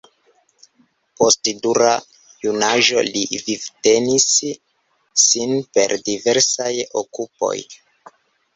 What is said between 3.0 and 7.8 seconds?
li vivtenis sin per diversaj okupoj.